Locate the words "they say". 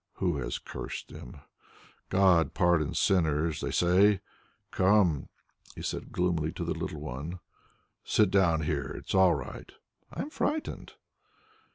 3.61-4.21